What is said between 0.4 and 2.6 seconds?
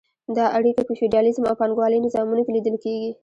اړیکې په فیوډالیزم او پانګوالۍ نظامونو کې